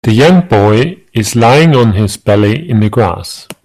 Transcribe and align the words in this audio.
The 0.03 0.13
young 0.13 0.47
boy 0.47 0.97
is 1.13 1.35
laying 1.35 1.75
on 1.75 1.93
his 1.93 2.17
belly 2.17 2.67
in 2.67 2.79
the 2.79 2.89
grass. 2.89 3.47